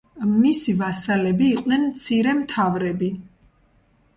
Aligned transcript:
მისი 0.29 0.73
ვასალები 0.79 1.49
იყვნენ 1.57 1.85
მცირე 1.91 2.35
მთავრები. 2.41 3.11